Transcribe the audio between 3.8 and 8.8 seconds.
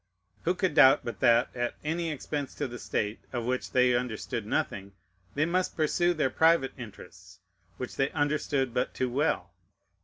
understood nothing, they must pursue their private interests, which they understood